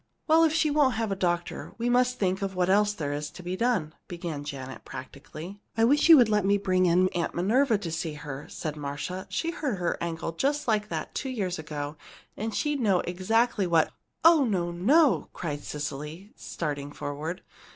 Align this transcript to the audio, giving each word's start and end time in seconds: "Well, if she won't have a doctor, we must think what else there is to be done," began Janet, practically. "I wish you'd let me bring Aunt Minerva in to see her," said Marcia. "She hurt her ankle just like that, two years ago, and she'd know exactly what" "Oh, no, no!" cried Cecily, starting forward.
"Well, 0.25 0.43
if 0.43 0.51
she 0.51 0.71
won't 0.71 0.95
have 0.95 1.11
a 1.11 1.15
doctor, 1.15 1.73
we 1.77 1.87
must 1.87 2.17
think 2.17 2.39
what 2.39 2.71
else 2.71 2.91
there 2.91 3.13
is 3.13 3.29
to 3.29 3.43
be 3.43 3.55
done," 3.55 3.93
began 4.07 4.43
Janet, 4.43 4.83
practically. 4.83 5.61
"I 5.77 5.83
wish 5.83 6.09
you'd 6.09 6.27
let 6.27 6.43
me 6.43 6.57
bring 6.57 6.87
Aunt 6.89 7.35
Minerva 7.35 7.75
in 7.75 7.81
to 7.81 7.91
see 7.91 8.13
her," 8.15 8.47
said 8.49 8.75
Marcia. 8.75 9.27
"She 9.29 9.51
hurt 9.51 9.77
her 9.77 9.99
ankle 10.01 10.31
just 10.31 10.67
like 10.67 10.89
that, 10.89 11.13
two 11.13 11.29
years 11.29 11.59
ago, 11.59 11.97
and 12.35 12.55
she'd 12.55 12.79
know 12.79 13.01
exactly 13.01 13.67
what" 13.67 13.91
"Oh, 14.25 14.43
no, 14.43 14.71
no!" 14.71 15.29
cried 15.33 15.63
Cecily, 15.63 16.31
starting 16.35 16.91
forward. 16.91 17.43